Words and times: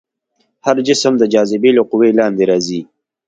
هر 0.65 0.77
جسم 0.87 1.13
د 1.17 1.23
جاذبې 1.33 1.71
له 1.77 1.83
قوې 1.89 2.09
لاندې 2.19 2.43
راځي. 2.49 2.81